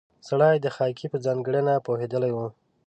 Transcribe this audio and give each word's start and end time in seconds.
سړی 0.29 0.55
د 0.61 0.67
خاکې 0.75 1.07
په 1.11 1.17
ځانګړنه 1.25 1.73
پوهېدلی 1.85 2.31
و. 2.33 2.39